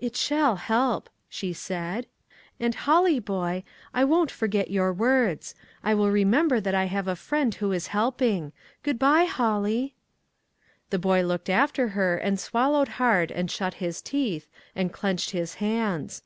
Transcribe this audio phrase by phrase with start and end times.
[0.00, 2.08] "It shall help," she said;
[2.58, 3.62] "and Holly, boy,
[3.94, 5.54] I won't forget your words.
[5.84, 8.50] I will re member that I have a friend who is help ing.
[8.82, 9.94] Good by, Holly!"
[10.90, 15.54] The boy looked after her, and swallowed hard, and shut his teeth, and clenched his
[15.62, 16.24] hands.